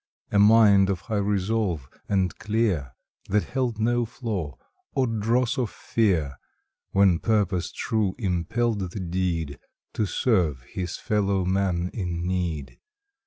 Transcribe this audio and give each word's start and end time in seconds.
A 0.31 0.39
mind 0.39 0.89
of 0.89 1.01
high 1.01 1.17
resolve, 1.17 1.87
and 2.09 2.35
clear, 2.39 2.93
That 3.29 3.43
held 3.43 3.79
no 3.79 4.03
flaw, 4.03 4.55
or 4.95 5.05
dross 5.05 5.59
of 5.59 5.69
fear, 5.69 6.37
When 6.89 7.19
purpose 7.19 7.71
true 7.71 8.15
impelled 8.17 8.79
the 8.89 8.99
deed 8.99 9.59
To 9.93 10.07
serve 10.07 10.63
his 10.63 10.97
fellow 10.97 11.45
man 11.45 11.91
in 11.93 12.25
need. 12.25 12.79